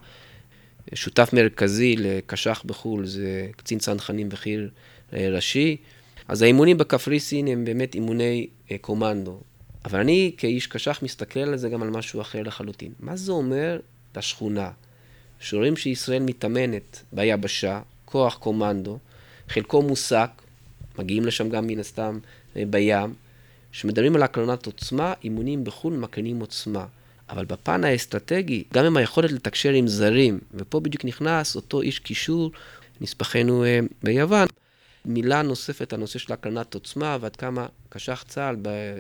[0.94, 4.68] שותף מרכזי לקש"ח בחו"ל זה קצין צנחנים וחי"ר
[5.14, 5.78] אה, ראשי.
[6.28, 9.42] אז האימונים בקפריסין הם באמת אימוני uh, קומנדו.
[9.86, 12.92] אבל אני כאיש קש"ח מסתכל על זה גם על משהו אחר לחלוטין.
[13.00, 13.80] מה זה אומר
[14.16, 14.72] לשכונה?
[15.44, 18.98] שרואים שישראל מתאמנת ביבשה, כוח קומנדו,
[19.50, 20.30] חלקו מוסק,
[21.00, 22.20] מגיעים לשם גם מן הסתם
[22.56, 23.14] אה, בים,
[23.72, 26.86] שמדברים על הקרנת עוצמה, אימונים בחו"ל מקרינים עוצמה.
[27.30, 32.52] אבל בפן האסטרטגי, גם עם היכולת לתקשר עם זרים, ופה בדיוק נכנס אותו איש קישור,
[33.02, 34.48] נספחנו אה, ביוון,
[35.06, 38.56] מילה נוספת, הנושא של הקרנת עוצמה, ועד כמה קשח צה"ל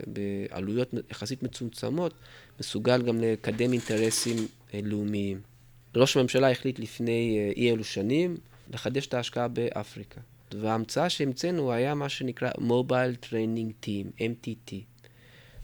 [0.07, 2.13] בעלויות יחסית מצומצמות,
[2.59, 5.52] מסוגל גם לקדם אינטרסים אה, לאומיים.
[5.95, 8.37] ראש הממשלה החליט לפני אה, אי אלו שנים
[8.73, 10.21] לחדש את ההשקעה באפריקה.
[10.59, 14.73] וההמצאה שהמצאנו היה מה שנקרא Mobile Training Team, MTT,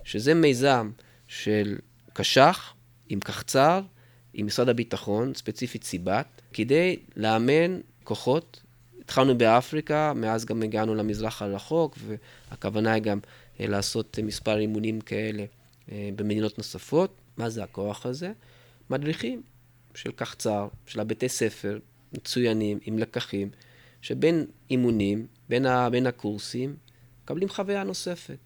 [0.04, 0.92] שזה מיזם
[1.28, 1.78] של
[2.14, 2.74] קש"ח
[3.10, 3.82] עם קחצ"ר,
[4.34, 8.62] עם משרד הביטחון, ספציפית סיבת, כדי לאמן כוחות.
[9.02, 13.20] התחלנו באפריקה, מאז גם הגענו למזרח הרחוק, והכוונה היא גם
[13.60, 15.46] אה, לעשות מספר אימונים כאלה
[15.92, 17.16] אה, במדינות נוספות.
[17.38, 18.32] מה זה הכוח הזה?
[18.90, 19.42] מדריכים
[19.96, 21.80] של קחצ"ר, של הבתי ספר,
[22.14, 23.50] מצוינים, עם לקחים,
[24.02, 26.76] שבין אימונים, בין, ה, בין הקורסים,
[27.24, 28.38] מקבלים חוויה נוספת.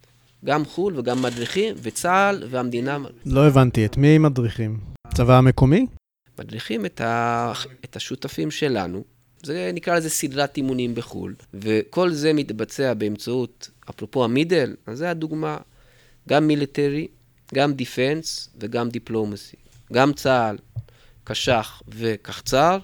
[0.45, 2.97] גם חו"ל וגם מדריכים, וצה"ל והמדינה.
[3.25, 4.79] לא הבנתי, את מי מדריכים?
[5.13, 5.87] צבא המקומי?
[6.39, 7.53] מדריכים את, ה...
[7.85, 9.03] את השותפים שלנו.
[9.43, 15.57] זה נקרא לזה סדרת אימונים בחו"ל, וכל זה מתבצע באמצעות, אפרופו המידל, אז זה הדוגמה,
[16.29, 17.07] גם military,
[17.53, 19.57] גם defense וגם diplomacy.
[19.93, 20.57] גם צה"ל,
[21.23, 22.77] קש"ח וקחצ"ר,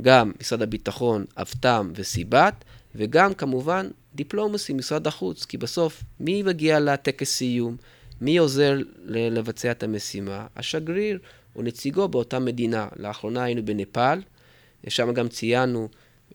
[0.00, 2.64] גם משרד הביטחון, אבט"ם וסיב"ט,
[2.94, 7.76] וגם כמובן diplomacy, משרד החוץ, כי בסוף מי מגיע לטקס סיום?
[8.20, 10.46] מי עוזר לבצע את המשימה?
[10.56, 11.18] השגריר
[11.56, 12.88] או נציגו באותה מדינה.
[12.96, 14.22] לאחרונה היינו בנפאל,
[14.88, 15.88] שם גם ציינו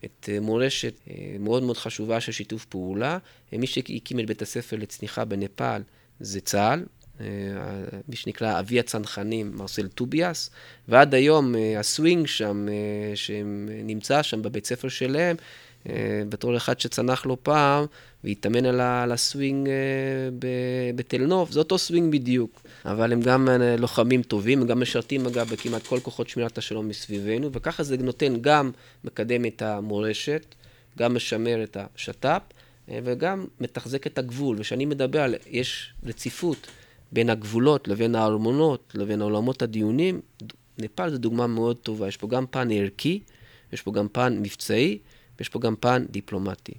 [0.04, 3.18] את אה, מורשת אה, מאוד מאוד חשובה של שיתוף פעולה.
[3.52, 5.82] מי שהקים את בית הספר לצניחה בנפאל
[6.20, 6.84] זה צה"ל, אה,
[8.08, 10.50] מי שנקרא אבי הצנחנים, מרסל טוביאס,
[10.88, 12.66] ועד היום ה-swing שם,
[13.14, 15.36] שנמצא שם בבית ספר שלהם,
[16.28, 17.84] בתור אחד שצנח לא פעם,
[18.24, 19.68] והתאמן על ה-swing
[20.94, 22.62] בתל נוף, זה אותו סווינג בדיוק.
[22.84, 23.48] אבל הם גם
[23.78, 28.34] לוחמים טובים, הם גם משרתים אגב בכמעט כל כוחות שמירת השלום מסביבנו, וככה זה נותן
[28.40, 28.70] גם
[29.04, 30.54] מקדם את המורשת,
[30.98, 32.42] גם משמר את השת"פ,
[32.88, 34.56] וגם מתחזק את הגבול.
[34.58, 36.66] וכשאני מדבר על, יש רציפות
[37.12, 40.20] בין הגבולות לבין הארמונות, לבין עולמות הדיונים,
[40.78, 42.08] נפאל זו דוגמה מאוד טובה.
[42.08, 43.20] יש פה גם פן ערכי,
[43.72, 44.98] יש פה גם פן מבצעי,
[45.38, 46.72] ויש פה גם פן דיפלומטי.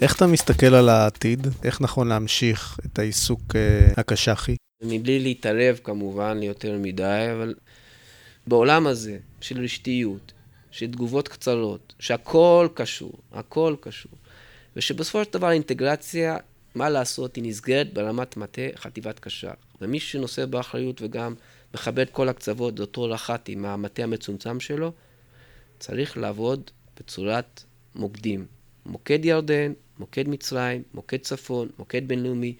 [0.00, 1.46] איך אתה מסתכל על העתיד?
[1.64, 4.56] איך נכון להמשיך את העיסוק uh, הקשחי?
[4.82, 7.54] מבלי להתערב כמובן ליותר מדי, אבל
[8.46, 10.32] בעולם הזה של רשתיות,
[10.76, 14.12] של תגובות קצרות, שהכל קשור, הכל קשור,
[14.76, 16.36] ושבסופו של דבר האינטגרציה,
[16.74, 19.50] מה לעשות, היא נסגרת ברמת מטה חטיבת קשר.
[19.80, 21.34] ומי שנושא באחריות וגם
[21.74, 24.92] מכבד כל הקצוות, זה אותו רח"ט עם המטה המצומצם שלו,
[25.78, 27.62] צריך לעבוד בצורת
[27.94, 28.46] מוקדים.
[28.86, 32.54] מוקד ירדן, מוקד מצרים, מוקד צפון, מוקד בינלאומי,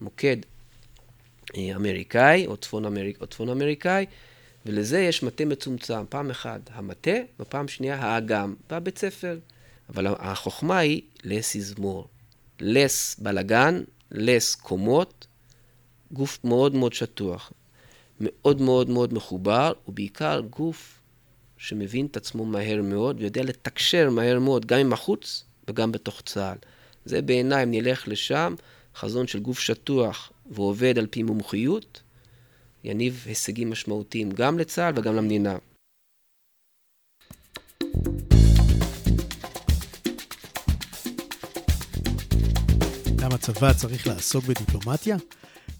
[0.00, 0.36] מוקד
[1.56, 4.06] אה, אמריקאי או צפון, אמריק, או צפון אמריקאי,
[4.68, 6.04] ולזה יש מטה מצומצם.
[6.08, 9.38] פעם אחת המטה, ופעם שנייה האגם, והבית ספר.
[9.88, 12.06] אבל החוכמה היא less is more.
[12.60, 15.26] less בלאגן, less קומות,
[16.12, 17.52] גוף מאוד מאוד שטוח,
[18.20, 21.00] מאוד מאוד מאוד מחובר, ובעיקר גוף
[21.56, 26.58] שמבין את עצמו מהר מאוד ויודע לתקשר מהר מאוד, גם עם החוץ וגם בתוך צה"ל.
[27.04, 28.54] זה בעיניי, אם נלך לשם,
[28.96, 32.02] חזון של גוף שטוח ועובד על פי מומחיות,
[32.88, 35.56] יניב הישגים משמעותיים גם לצה"ל וגם למדינה.
[43.22, 45.16] למה הצבא צריך לעסוק בדיפלומטיה?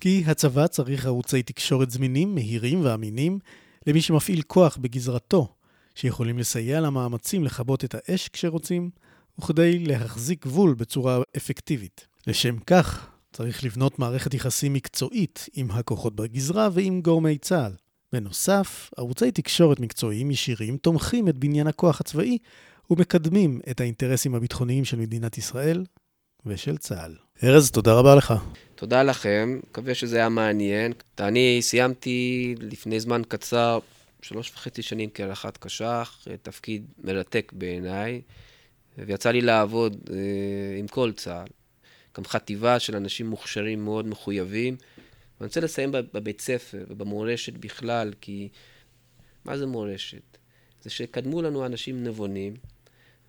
[0.00, 3.38] כי הצבא צריך ערוצי תקשורת זמינים, מהירים ואמינים
[3.86, 5.54] למי שמפעיל כוח בגזרתו,
[5.94, 8.90] שיכולים לסייע למאמצים לכבות את האש כשרוצים,
[9.38, 12.06] וכדי להחזיק גבול בצורה אפקטיבית.
[12.26, 17.72] לשם כך, צריך לבנות מערכת יחסים מקצועית עם הכוחות בגזרה ועם גורמי צה"ל.
[18.12, 22.38] בנוסף, ערוצי תקשורת מקצועיים ישירים תומכים את בניין הכוח הצבאי
[22.90, 25.84] ומקדמים את האינטרסים הביטחוניים של מדינת ישראל
[26.46, 27.16] ושל צה"ל.
[27.44, 28.34] ארז, תודה רבה לך.
[28.74, 30.92] תודה לכם, מקווה שזה היה מעניין.
[31.20, 33.78] אני סיימתי לפני זמן קצר,
[34.22, 38.20] שלוש וחצי שנים כהלכת קש"ח, תפקיד מרתק בעיניי.
[38.98, 40.16] ויצא לי לעבוד אה,
[40.78, 41.46] עם כל צה"ל,
[42.18, 44.76] גם חטיבה של אנשים מוכשרים מאוד מחויבים.
[45.40, 48.48] ואני רוצה לסיים בבית ספר ובמורשת בכלל, כי
[49.44, 50.38] מה זה מורשת?
[50.82, 52.56] זה שקדמו לנו אנשים נבונים,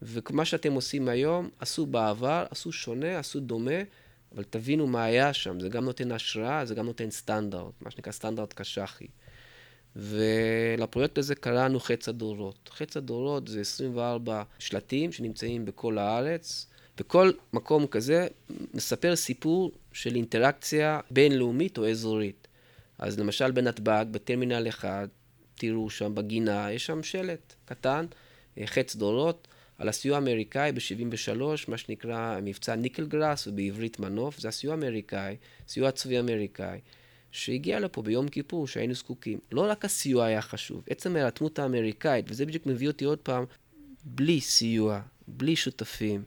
[0.01, 3.80] ומה שאתם עושים היום, עשו בעבר, עשו שונה, עשו דומה,
[4.36, 8.11] אבל תבינו מה היה שם, זה גם נותן השראה, זה גם נותן סטנדרט, מה שנקרא
[8.11, 9.07] סטנדרט קשחי.
[9.95, 12.70] ולפרויקט הזה קראנו חץ הדורות.
[12.74, 16.70] חץ הדורות זה 24 שלטים שנמצאים בכל הארץ.
[16.99, 18.28] וכל מקום כזה
[18.80, 22.47] מספר סיפור של אינטראקציה בינלאומית או אזורית.
[22.97, 25.09] אז למשל בנתב"ג, בטרמינל 1,
[25.55, 28.05] תראו שם בגינה, יש שם שלט קטן,
[28.57, 34.47] אה, חץ דורות, על הסיוע האמריקאי ב-73, מה שנקרא מבצע ניקל גראס, ובעברית מנוף, זה
[34.47, 35.36] הסיוע האמריקאי,
[35.67, 36.80] סיוע צבאי אמריקאי,
[37.32, 39.39] שהגיע לפה ביום כיפור, שהיינו זקוקים.
[39.51, 43.45] לא רק הסיוע היה חשוב, עצם ההירתמות האמריקאית, וזה בדיוק מביא אותי עוד פעם,
[44.03, 46.23] בלי סיוע, בלי שותפים,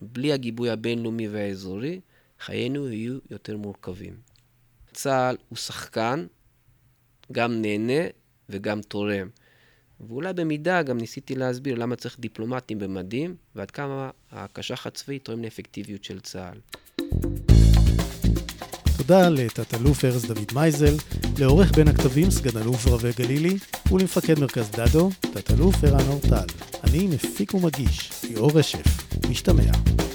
[0.00, 2.00] בלי הגיבוי הבינלאומי והאזורי,
[2.40, 4.16] חיינו יהיו יותר מורכבים.
[4.92, 6.26] צה"ל הוא שחקן,
[7.32, 8.02] גם נהנה
[8.48, 9.28] וגם תורם.
[10.00, 16.04] ואולי במידה גם ניסיתי להסביר למה צריך דיפלומטים במדים, ועד כמה הקשח הצבאי תורם לאפקטיביות
[16.04, 16.60] של צה"ל.
[18.96, 20.94] תודה לתת-אלוף ארז דוד מייזל,
[21.38, 23.56] לעורך בין הכתבים סגן אלוף רבי גלילי,
[23.92, 26.46] ולמפקד מרכז דדו, תת-אלוף ערן אורטל.
[26.84, 29.06] אני מפיק ומגיש, ליאור רשף.
[29.30, 30.05] משתמע.